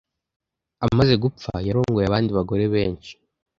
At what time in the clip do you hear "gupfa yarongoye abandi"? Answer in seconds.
1.23-2.29